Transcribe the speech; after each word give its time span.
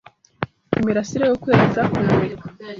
Imirasire 0.77 1.23
y'ukwezi 1.27 1.63
iza 1.69 1.83
kumurika 1.91 2.45